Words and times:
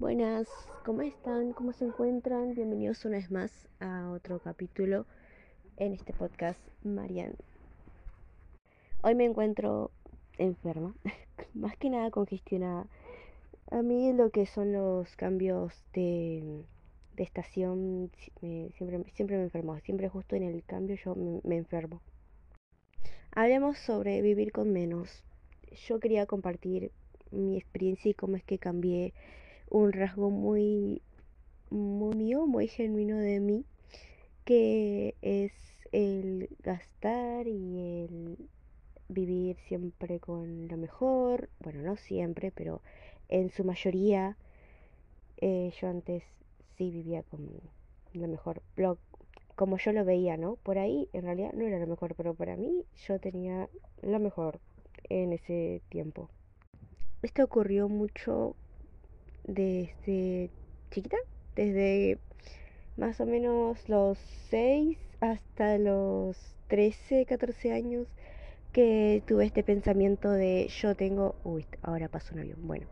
Buenas, 0.00 0.48
¿cómo 0.84 1.02
están? 1.02 1.52
¿Cómo 1.52 1.72
se 1.72 1.84
encuentran? 1.84 2.52
Bienvenidos 2.52 3.04
una 3.04 3.18
vez 3.18 3.30
más 3.30 3.68
a 3.78 4.10
otro 4.10 4.40
capítulo 4.40 5.06
en 5.76 5.92
este 5.92 6.12
podcast 6.12 6.58
Marian. 6.82 7.36
Hoy 9.04 9.14
me 9.14 9.24
encuentro 9.24 9.92
enferma, 10.36 10.96
más 11.54 11.76
que 11.76 11.90
nada 11.90 12.10
congestionada. 12.10 12.88
A 13.70 13.82
mí 13.82 14.12
lo 14.12 14.30
que 14.30 14.46
son 14.46 14.72
los 14.72 15.14
cambios 15.14 15.72
de, 15.92 16.64
de 17.14 17.22
estación 17.22 18.10
siempre, 18.40 19.12
siempre 19.12 19.36
me 19.36 19.44
enfermo, 19.44 19.78
siempre 19.78 20.08
justo 20.08 20.34
en 20.34 20.42
el 20.42 20.64
cambio 20.64 20.96
yo 20.96 21.14
me 21.44 21.56
enfermo. 21.56 22.02
Hablemos 23.30 23.78
sobre 23.78 24.22
vivir 24.22 24.50
con 24.50 24.72
menos. 24.72 25.22
Yo 25.86 26.00
quería 26.00 26.26
compartir 26.26 26.90
mi 27.30 27.56
experiencia 27.56 28.10
y 28.10 28.14
cómo 28.14 28.34
es 28.34 28.42
que 28.42 28.58
cambié 28.58 29.14
un 29.70 29.92
rasgo 29.92 30.30
muy, 30.30 31.02
muy 31.70 32.16
mío, 32.16 32.46
muy 32.46 32.68
genuino 32.68 33.18
de 33.18 33.40
mí, 33.40 33.64
que 34.44 35.16
es 35.22 35.52
el 35.92 36.48
gastar 36.60 37.46
y 37.48 38.04
el 38.04 38.38
vivir 39.08 39.58
siempre 39.68 40.20
con 40.20 40.68
lo 40.68 40.76
mejor. 40.78 41.50
Bueno, 41.60 41.82
no 41.82 41.96
siempre, 41.96 42.52
pero 42.52 42.82
en 43.28 43.50
su 43.50 43.64
mayoría 43.64 44.36
eh, 45.38 45.72
yo 45.80 45.88
antes 45.88 46.22
sí 46.76 46.90
vivía 46.90 47.22
con 47.22 47.48
lo 48.12 48.28
mejor, 48.28 48.62
lo- 48.76 48.98
como 49.56 49.78
yo 49.78 49.92
lo 49.92 50.04
veía, 50.04 50.36
¿no? 50.36 50.56
Por 50.56 50.78
ahí 50.78 51.08
en 51.12 51.22
realidad 51.22 51.52
no 51.54 51.64
era 51.66 51.78
lo 51.78 51.86
mejor, 51.86 52.14
pero 52.16 52.34
para 52.34 52.56
mí 52.56 52.84
yo 53.06 53.18
tenía 53.20 53.68
lo 54.02 54.18
mejor 54.20 54.60
en 55.08 55.32
ese 55.32 55.82
tiempo. 55.88 56.30
Esto 57.22 57.44
ocurrió 57.44 57.88
mucho 57.88 58.56
desde 59.44 60.50
chiquita, 60.90 61.16
desde 61.56 62.18
más 62.96 63.20
o 63.20 63.26
menos 63.26 63.88
los 63.88 64.18
6 64.50 64.98
hasta 65.20 65.78
los 65.78 66.36
13 66.68 67.26
14 67.26 67.72
años 67.72 68.08
que 68.72 69.22
tuve 69.26 69.46
este 69.46 69.64
pensamiento 69.64 70.30
de 70.30 70.68
yo 70.68 70.94
tengo, 70.96 71.36
uy, 71.44 71.66
ahora 71.82 72.08
pasó 72.08 72.34
un 72.34 72.40
avión, 72.42 72.66
bueno, 72.66 72.88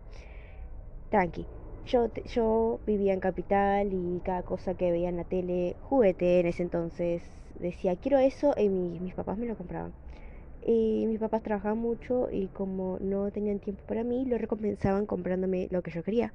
tranqui. 1.11 1.49
Yo, 1.85 2.11
yo 2.25 2.81
vivía 2.87 3.13
en 3.13 3.21
Capital 3.21 3.93
y 3.93 4.21
cada 4.25 4.43
cosa 4.43 4.75
que 4.75 4.91
veía 4.91 5.09
en 5.11 5.17
la 5.17 5.25
tele, 5.25 5.77
juguete 5.81 6.41
en 6.41 6.47
ese 6.47 6.63
entonces, 6.65 7.23
decía 7.55 7.97
quiero 7.97 8.19
eso 8.19 8.53
y 8.57 8.69
mi- 8.69 8.99
mis 9.01 9.15
papás 9.15 9.39
me 9.39 9.47
lo 9.47 9.57
compraban. 9.57 9.95
Y 10.65 11.07
mis 11.07 11.19
papás 11.19 11.43
trabajaban 11.43 11.79
mucho 11.79 12.29
y 12.31 12.49
como 12.49 12.99
no 13.01 13.31
tenían 13.31 13.59
tiempo 13.59 13.83
para 13.87 14.05
mí, 14.05 14.25
lo 14.27 14.39
recompensaban 14.39 15.07
comprándome 15.07 15.69
lo 15.71 15.83
que 15.83 15.91
yo 15.91 16.03
quería 16.03 16.33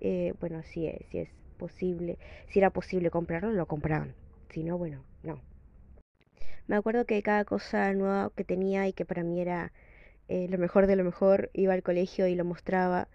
eh, 0.00 0.34
bueno, 0.40 0.62
si 0.62 0.86
es, 0.86 1.06
si 1.10 1.18
es 1.18 1.30
posible, 1.56 2.18
si 2.48 2.58
era 2.58 2.70
posible 2.70 3.10
comprarlo, 3.10 3.52
lo 3.52 3.66
compraban. 3.66 4.14
Si 4.50 4.62
no, 4.62 4.76
bueno, 4.78 5.02
no. 5.22 5.40
Me 6.66 6.76
acuerdo 6.76 7.06
que 7.06 7.22
cada 7.22 7.44
cosa 7.44 7.92
nueva 7.94 8.30
que 8.36 8.44
tenía 8.44 8.86
y 8.86 8.92
que 8.92 9.04
para 9.06 9.22
mí 9.22 9.40
era 9.40 9.72
eh, 10.28 10.46
lo 10.48 10.58
mejor 10.58 10.86
de 10.86 10.96
lo 10.96 11.04
mejor, 11.04 11.50
iba 11.54 11.72
al 11.74 11.82
colegio 11.82 12.26
y 12.26 12.34
lo 12.34 12.44
mostraba. 12.44 13.08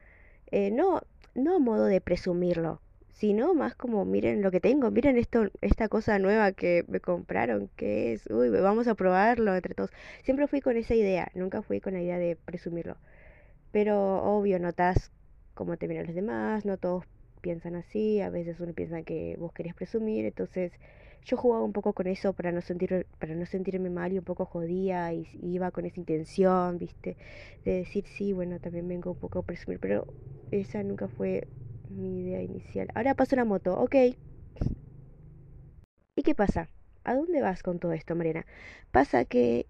Eh, 0.51 0.71
no, 0.71 1.01
no 1.35 1.55
a 1.55 1.59
modo 1.59 1.85
de 1.85 2.01
presumirlo, 2.01 2.81
sino 3.19 3.53
más 3.53 3.75
como, 3.75 4.05
miren 4.05 4.41
lo 4.41 4.51
que 4.51 4.61
tengo, 4.61 4.91
miren 4.91 5.17
esto, 5.17 5.47
esta 5.61 5.89
cosa 5.89 6.19
nueva 6.19 6.53
que 6.53 6.85
me 6.87 7.01
compraron, 7.01 7.69
que 7.75 8.13
es, 8.13 8.27
uy, 8.27 8.49
vamos 8.49 8.87
a 8.87 8.95
probarlo 8.95 9.55
entre 9.55 9.75
todos. 9.75 9.91
Siempre 10.23 10.47
fui 10.47 10.61
con 10.61 10.77
esa 10.77 10.95
idea, 10.95 11.29
nunca 11.35 11.61
fui 11.61 11.81
con 11.81 11.93
la 11.93 12.01
idea 12.01 12.17
de 12.17 12.37
presumirlo. 12.37 12.97
Pero 13.71 14.23
obvio, 14.23 14.59
notas 14.59 15.11
cómo 15.53 15.77
te 15.77 15.87
miran 15.87 16.05
los 16.07 16.15
demás, 16.15 16.65
no 16.65 16.77
todos 16.77 17.05
piensan 17.41 17.75
así, 17.75 18.21
a 18.21 18.29
veces 18.29 18.59
uno 18.59 18.73
piensa 18.73 19.03
que 19.03 19.35
vos 19.39 19.53
querés 19.53 19.73
presumir, 19.75 20.25
entonces 20.25 20.71
yo 21.25 21.37
jugaba 21.37 21.63
un 21.63 21.73
poco 21.73 21.93
con 21.93 22.07
eso 22.07 22.33
para 22.33 22.51
no 22.51 22.61
sentir, 22.61 23.07
para 23.19 23.35
no 23.35 23.45
sentirme 23.45 23.89
mal 23.89 24.13
y 24.13 24.17
un 24.19 24.23
poco 24.25 24.45
jodía 24.45 25.13
y, 25.13 25.27
y 25.33 25.53
iba 25.55 25.71
con 25.71 25.85
esa 25.85 25.99
intención, 25.99 26.77
viste, 26.77 27.17
de 27.65 27.71
decir 27.73 28.05
sí, 28.07 28.33
bueno, 28.33 28.59
también 28.59 28.87
vengo 28.87 29.11
un 29.11 29.17
poco 29.17 29.39
a 29.39 29.43
presumir, 29.43 29.79
pero 29.79 30.07
esa 30.51 30.83
nunca 30.83 31.07
fue 31.09 31.47
mi 31.89 32.21
idea 32.21 32.41
inicial. 32.41 32.89
Ahora 32.95 33.15
paso 33.15 33.35
la 33.35 33.45
moto, 33.45 33.79
ok. 33.79 33.95
¿Y 36.15 36.23
qué 36.23 36.35
pasa? 36.35 36.69
¿A 37.03 37.15
dónde 37.15 37.41
vas 37.41 37.63
con 37.63 37.79
todo 37.79 37.93
esto, 37.93 38.15
Mariana? 38.15 38.45
Pasa 38.91 39.25
que 39.25 39.67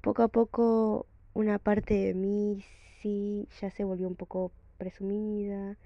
poco 0.00 0.22
a 0.22 0.28
poco 0.28 1.06
una 1.34 1.58
parte 1.58 1.94
de 1.94 2.14
mí 2.14 2.64
sí 3.00 3.48
ya 3.60 3.70
se 3.70 3.84
volvió 3.84 4.06
un 4.06 4.16
poco 4.16 4.52
presumida 4.76 5.76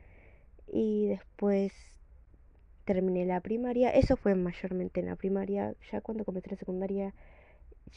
y 0.66 1.06
después 1.06 1.72
terminé 2.84 3.26
la 3.26 3.40
primaria. 3.40 3.90
Eso 3.90 4.16
fue 4.16 4.34
mayormente 4.34 5.00
en 5.00 5.06
la 5.06 5.16
primaria. 5.16 5.74
Ya 5.90 6.00
cuando 6.00 6.24
comencé 6.24 6.50
la 6.50 6.56
secundaria 6.56 7.14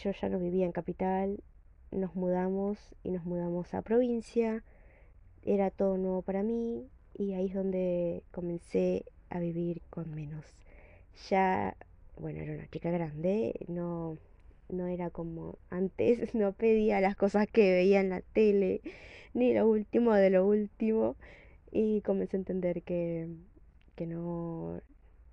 yo 0.04 0.12
ya 0.12 0.30
no 0.30 0.40
vivía 0.40 0.66
en 0.66 0.72
capital. 0.72 1.44
Nos 1.92 2.16
mudamos 2.16 2.78
y 3.04 3.12
nos 3.12 3.26
mudamos 3.26 3.74
a 3.74 3.82
provincia. 3.82 4.64
Era 5.44 5.70
todo 5.72 5.98
nuevo 5.98 6.22
para 6.22 6.44
mí 6.44 6.90
y 7.18 7.34
ahí 7.34 7.48
es 7.48 7.54
donde 7.54 8.24
comencé 8.32 9.06
a 9.30 9.40
vivir 9.40 9.82
con 9.90 10.14
menos. 10.14 10.46
Ya, 11.30 11.76
bueno, 12.18 12.42
era 12.42 12.54
una 12.54 12.70
chica 12.70 12.92
grande, 12.92 13.56
no 13.68 14.18
no 14.70 14.88
era 14.88 15.10
como 15.12 15.58
antes, 15.70 16.34
no 16.36 16.54
pedía 16.54 17.02
las 17.02 17.16
cosas 17.16 17.48
que 17.48 17.74
veía 17.74 18.02
en 18.02 18.10
la 18.10 18.22
tele, 18.22 18.82
ni 19.34 19.54
lo 19.54 19.68
último 19.68 20.14
de 20.14 20.30
lo 20.32 20.46
último, 20.46 21.16
y 21.72 22.02
comencé 22.02 22.38
a 22.38 22.40
entender 22.40 22.84
que, 22.84 23.28
que 23.96 24.08
no, 24.08 24.82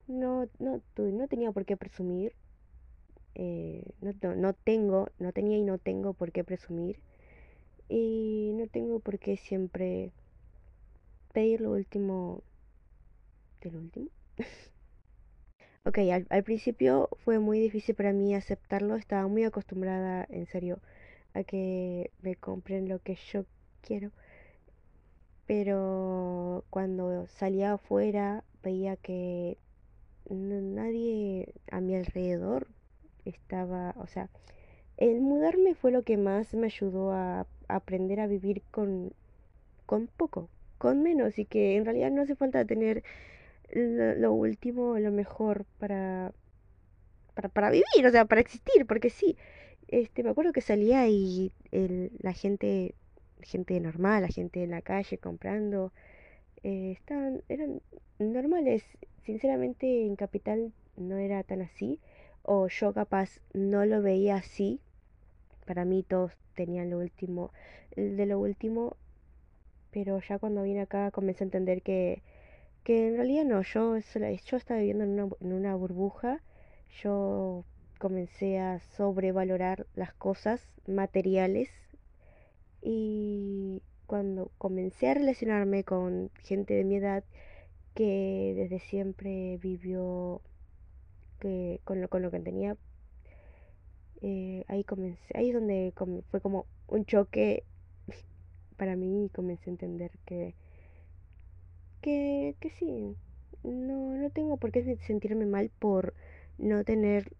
no, 0.09 0.49
no, 0.59 0.83
no 0.97 1.29
tenía 1.29 1.53
por 1.53 1.65
qué 1.67 1.77
presumir, 1.77 2.35
eh, 3.35 3.85
no, 4.01 4.13
no, 4.23 4.35
no 4.37 4.53
tengo, 4.55 5.09
no 5.19 5.33
tenía 5.33 5.59
y 5.59 5.63
no 5.63 5.79
tengo 5.79 6.13
por 6.15 6.33
qué 6.33 6.45
presumir, 6.45 6.99
y 7.89 8.53
no 8.55 8.67
tengo 8.69 9.01
por 9.01 9.19
qué 9.19 9.37
siempre 9.37 10.13
pedir 11.33 11.61
lo 11.61 11.73
último 11.73 12.43
de 13.61 13.71
lo 13.71 13.79
último. 13.79 14.09
Ok, 15.85 15.99
al, 16.29 16.45
principio 16.45 17.09
fue 17.25 17.41
muy 17.41 17.59
difícil 17.59 17.97
para 17.97 18.13
mí 18.13 18.37
aceptarlo, 18.37 18.95
estaba 18.95 19.27
muy 19.27 19.43
acostumbrada, 19.43 20.25
en 20.31 20.47
serio, 20.47 20.79
a 21.35 21.43
que 21.43 22.13
me 22.23 22.37
compren 22.37 22.89
lo 22.89 23.01
que 23.01 23.17
yo 23.33 23.47
quiero, 23.81 24.13
pero 25.47 26.65
cuando 26.71 27.27
salía 27.27 27.73
afuera 27.73 28.45
veía 28.63 28.97
que 28.97 29.59
nadie 30.31 31.53
a 31.73 31.81
mi 31.81 31.97
alrededor 31.97 32.69
estaba, 33.25 33.93
o 33.99 34.07
sea, 34.07 34.31
el 34.99 35.21
mudarme 35.21 35.75
fue 35.75 35.91
lo 35.91 36.05
que 36.05 36.17
más 36.17 36.55
me 36.55 36.67
ayudó 36.67 37.13
a 37.13 37.47
aprender 37.67 38.21
a 38.21 38.29
vivir 38.29 38.63
con, 38.71 39.13
con 39.87 40.07
poco, 40.07 40.49
con 40.83 41.01
menos, 41.01 41.39
y 41.39 41.45
que 41.45 41.77
en 41.77 41.85
realidad 41.85 42.11
no 42.11 42.23
hace 42.23 42.35
falta 42.35 42.65
tener 42.65 43.05
lo, 43.73 44.33
último, 44.33 44.99
lo 44.99 45.13
mejor 45.13 45.65
para, 45.79 46.33
para, 47.35 47.49
para 47.49 47.71
vivir, 47.71 48.05
o 48.05 48.11
sea, 48.11 48.25
para 48.25 48.41
existir, 48.41 48.85
porque 48.85 49.09
sí, 49.09 49.37
este, 49.87 50.25
me 50.25 50.31
acuerdo 50.31 50.53
que 50.53 50.61
salía 50.61 51.07
y 51.07 51.53
el, 51.71 52.11
la 52.19 52.33
gente, 52.33 52.97
gente 53.43 53.79
normal, 53.79 54.23
la 54.23 54.29
gente 54.29 54.65
en 54.65 54.73
la 54.73 54.83
calle 54.83 55.19
comprando, 55.19 55.93
eh, 56.65 56.91
estaban, 56.99 57.43
eran 57.49 57.81
normales. 58.19 58.83
Sinceramente, 59.25 60.05
en 60.05 60.17
Capital 60.17 60.73
no 60.97 61.17
era 61.17 61.45
tan 61.45 61.63
así, 61.63 62.01
o 62.43 62.67
yo 62.67 62.93
capaz 62.93 63.39
no 63.55 63.87
lo 63.87 64.03
veía 64.03 64.35
así. 64.35 64.81
Para 65.65 65.85
mí 65.85 66.03
todos 66.03 66.33
tenían 66.57 66.91
lo 66.91 66.99
último, 66.99 67.53
de 67.95 68.27
lo 68.27 68.41
último, 68.41 68.97
pero 69.93 70.21
ya 70.21 70.39
cuando 70.39 70.63
vine 70.63 70.81
acá 70.81 71.11
comencé 71.11 71.45
a 71.45 71.47
entender 71.47 71.83
que, 71.83 72.23
que 72.83 73.09
en 73.09 73.17
realidad 73.17 73.45
no, 73.45 73.63
yo, 73.63 73.99
yo 73.99 74.57
estaba 74.57 74.81
viviendo 74.81 75.05
en 75.05 75.11
una, 75.11 75.29
en 75.41 75.53
una 75.53 75.75
burbuja, 75.77 76.41
yo 77.03 77.65
comencé 77.99 78.59
a 78.59 78.81
sobrevalorar 78.97 79.87
las 79.95 80.13
cosas 80.15 80.67
materiales 80.87 81.71
y 82.81 83.83
cuando 84.07 84.51
comencé 84.59 85.09
a 85.09 85.15
relacionarme 85.15 85.85
con 85.85 86.31
gente 86.43 86.75
de 86.75 86.85
mi 86.85 86.97
edad 86.97 87.23
que 87.95 88.55
desde 88.57 88.81
siempre 88.81 89.59
vivió 89.59 90.41
que, 91.39 91.81
con 91.85 92.01
lo, 92.01 92.09
con 92.09 92.23
lo 92.23 92.31
que 92.31 92.41
tenía, 92.41 92.77
eh, 94.23 94.65
ahí 94.69 94.85
comencé, 94.85 95.37
ahí 95.37 95.49
es 95.49 95.55
donde 95.55 95.93
fue 96.31 96.41
como 96.41 96.67
un 96.89 97.05
choque 97.05 97.65
para 98.77 98.97
mí 98.97 99.31
comencé 99.35 99.71
a 99.71 99.73
entender 99.73 100.11
que, 100.27 100.55
que, 102.01 102.57
que 102.61 102.71
sí, 102.71 103.17
no, 103.63 104.17
no 104.17 104.31
tengo 104.31 104.57
por 104.57 104.73
qué 104.73 104.83
se- 104.85 104.97
sentirme 105.07 105.47
mal 105.47 105.71
por 105.79 106.15
no 106.59 106.85
tener 106.85 107.33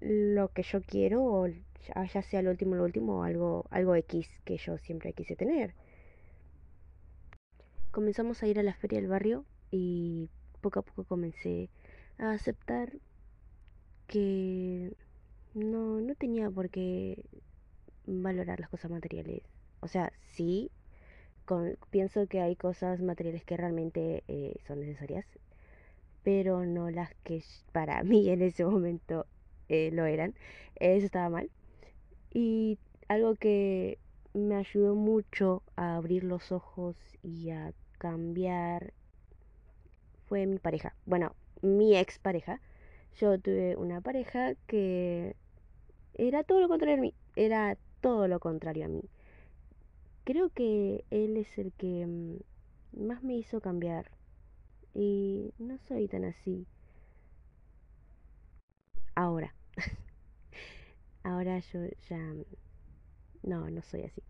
lo 0.00 0.48
que 0.48 0.62
yo 0.62 0.82
quiero 0.82 1.24
o 1.24 1.46
ya, 1.48 2.22
sea 2.22 2.42
lo 2.42 2.50
último, 2.50 2.74
lo 2.76 2.84
último 2.84 3.24
algo, 3.24 3.66
algo 3.70 3.94
X 3.96 4.28
que 4.44 4.56
yo 4.58 4.78
siempre 4.78 5.12
quise 5.12 5.36
tener. 5.36 5.74
comenzamos 7.92 8.42
a 8.42 8.46
ir 8.48 8.58
a 8.58 8.62
la 8.62 8.74
feria 8.74 9.00
del 9.00 9.08
barrio 9.08 9.44
y 9.70 10.28
poco 10.60 10.80
a 10.80 10.82
poco 10.82 11.04
comencé 11.04 11.68
a 12.18 12.32
aceptar 12.32 12.92
que 14.06 14.92
no, 15.54 16.00
no 16.00 16.14
tenía 16.14 16.50
por 16.50 16.70
qué 16.70 17.24
valorar 18.06 18.60
las 18.60 18.70
cosas 18.70 18.90
materiales. 18.90 19.42
O 19.82 19.88
sea, 19.88 20.12
sí, 20.34 20.70
pienso 21.90 22.26
que 22.28 22.40
hay 22.40 22.56
cosas 22.56 23.02
materiales 23.02 23.44
que 23.44 23.56
realmente 23.56 24.22
eh, 24.28 24.56
son 24.66 24.80
necesarias, 24.80 25.26
pero 26.22 26.64
no 26.64 26.90
las 26.90 27.12
que 27.24 27.42
para 27.72 28.02
mí 28.04 28.28
en 28.30 28.42
ese 28.42 28.64
momento 28.64 29.26
eh, 29.68 29.90
lo 29.92 30.06
eran. 30.06 30.34
Eso 30.76 31.06
estaba 31.06 31.28
mal. 31.28 31.50
Y 32.32 32.78
algo 33.08 33.34
que 33.34 33.98
me 34.34 34.54
ayudó 34.54 34.94
mucho 34.94 35.62
a 35.76 35.96
abrir 35.96 36.24
los 36.24 36.52
ojos 36.52 36.96
y 37.22 37.50
a 37.50 37.72
cambiar 37.98 38.92
fue 40.28 40.46
mi 40.46 40.58
pareja. 40.58 40.94
Bueno, 41.06 41.34
mi 41.60 41.96
ex 41.96 42.18
pareja. 42.18 42.60
Yo 43.20 43.38
tuve 43.38 43.76
una 43.76 44.00
pareja 44.00 44.54
que 44.66 45.36
era 46.14 46.44
todo 46.44 46.60
lo 46.60 46.68
contrario 46.68 46.96
a 46.96 47.00
mí. 47.00 47.14
Era 47.36 47.76
todo 48.00 48.28
lo 48.28 48.40
contrario 48.40 48.86
a 48.86 48.88
mí. 48.88 49.02
Creo 50.24 50.50
que 50.50 51.04
él 51.10 51.36
es 51.36 51.58
el 51.58 51.72
que 51.72 52.06
mm, 52.06 53.06
más 53.06 53.22
me 53.22 53.34
hizo 53.34 53.60
cambiar. 53.60 54.10
Y 54.94 55.52
no 55.58 55.78
soy 55.78 56.08
tan 56.08 56.24
así. 56.24 56.66
Ahora. 59.14 59.54
Ahora 61.24 61.58
yo 61.58 61.80
ya... 62.08 62.34
No, 63.42 63.70
no 63.70 63.82
soy 63.82 64.02
así. 64.02 64.22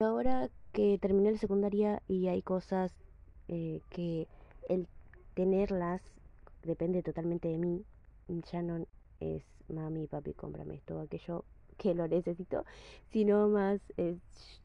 Ahora 0.00 0.50
que 0.72 0.98
terminé 0.98 1.32
la 1.32 1.38
secundaria 1.38 2.02
y 2.08 2.28
hay 2.28 2.42
cosas 2.42 2.92
eh, 3.48 3.80
que 3.90 4.28
el 4.68 4.86
tenerlas 5.34 6.02
depende 6.62 7.02
totalmente 7.02 7.48
de 7.48 7.58
mí, 7.58 7.84
ya 8.50 8.62
no 8.62 8.86
es 9.20 9.44
mami, 9.68 10.06
papi, 10.06 10.34
cómprame 10.34 10.76
esto, 10.76 11.00
aquello 11.00 11.44
que 11.78 11.94
lo 11.94 12.08
necesito, 12.08 12.64
sino 13.10 13.48
más 13.48 13.80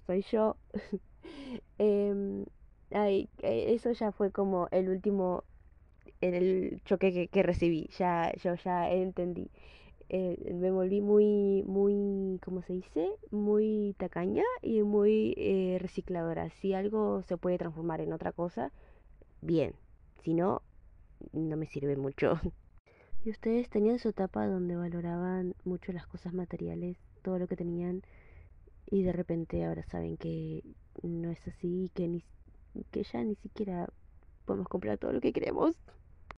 soy 0.06 0.24
yo. 0.32 0.58
Em, 1.78 2.46
ay, 2.92 3.30
eh, 3.42 3.74
eso 3.74 3.92
ya 3.94 4.12
fue 4.12 4.32
como 4.32 4.68
el 4.72 4.90
último, 4.90 5.44
el 6.22 6.82
choque 6.86 7.14
que, 7.14 7.28
que 7.30 7.44
recibí, 7.44 7.90
ya, 7.98 8.34
yo 8.44 8.56
ya 8.56 8.92
entendí. 8.92 9.50
Eh, 10.10 10.54
me 10.54 10.72
volví 10.72 11.02
muy, 11.02 11.64
muy, 11.66 12.40
¿cómo 12.44 12.62
se 12.62 12.74
dice? 12.74 13.10
Muy 13.32 13.96
tacaña 13.98 14.44
y 14.62 14.84
muy 14.84 15.34
eh, 15.38 15.78
recicladora. 15.82 16.50
Si 16.52 16.74
algo 16.74 17.24
se 17.24 17.38
puede 17.38 17.58
transformar 17.58 18.02
en 18.02 18.14
otra 18.14 18.32
cosa, 18.32 18.72
bien. 19.42 19.76
Si 20.24 20.34
no, 20.34 20.62
no 21.34 21.58
me 21.58 21.68
sirve 21.68 21.96
mucho. 21.98 22.40
¿Y 23.26 23.30
ustedes 23.30 23.70
tenían 23.70 24.00
su 24.00 24.10
etapa 24.10 24.46
donde 24.48 24.76
valoraban 24.76 25.56
mucho 25.64 25.94
las 25.94 26.06
cosas 26.06 26.34
materiales, 26.34 26.98
todo 27.22 27.40
lo 27.40 27.48
que 27.48 27.56
tenían, 27.56 28.02
y 28.86 29.04
de 29.04 29.14
repente 29.14 29.64
ahora 29.64 29.84
saben 29.84 30.18
que 30.18 30.62
no 31.04 31.32
es 31.32 31.48
así, 31.48 31.90
que, 31.94 32.10
ni, 32.10 32.24
que 32.92 33.04
ya 33.04 33.24
ni 33.24 33.36
siquiera 33.36 33.88
podemos 34.46 34.68
comprar 34.68 34.98
todo 34.98 35.14
lo 35.14 35.22
que 35.22 35.32
queremos? 35.32 35.78